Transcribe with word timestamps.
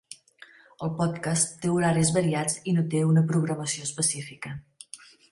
El 0.85 0.91
podcast 0.99 1.51
té 1.65 1.73
horaris 1.73 2.09
variats 2.15 2.55
i 2.71 2.73
no 2.77 2.85
té 2.93 3.01
una 3.09 3.23
programació 3.33 3.85
específica. 3.89 4.55